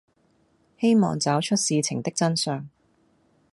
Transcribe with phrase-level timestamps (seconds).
[0.79, 2.67] 希望找出事情的真相